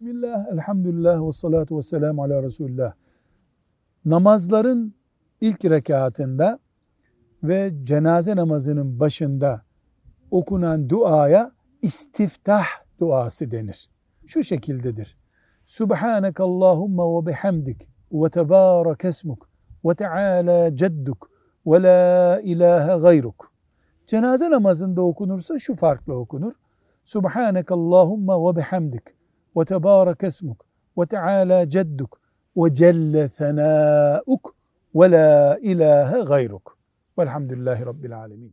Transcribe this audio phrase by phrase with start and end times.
[0.00, 2.92] Bismillah, elhamdülillah ve salatu ve selamu ala Resulullah.
[4.04, 4.94] Namazların
[5.40, 6.58] ilk rekatında
[7.42, 9.62] ve cenaze namazının başında
[10.30, 11.52] okunan duaya
[11.82, 12.64] istiftah
[13.00, 13.90] duası denir.
[14.26, 15.18] Şu şekildedir.
[15.66, 19.48] Subhaneke Allahumma ve bihamdik ve tebarek esmuk
[19.84, 21.30] ve teala cedduk
[21.66, 23.52] ve la ilahe gayruk.
[24.06, 26.52] Cenaze namazında okunursa şu farklı okunur.
[27.04, 29.19] Subhaneke Allahumma ve bihamdik
[29.54, 30.56] وتبارك اسمك
[30.96, 32.08] وتعالى جدك
[32.56, 34.54] وجل ثناؤك
[34.94, 36.66] ولا إله غيرك
[37.16, 38.52] والحمد لله رب العالمين.